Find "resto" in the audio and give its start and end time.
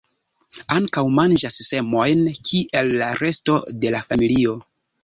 3.25-3.63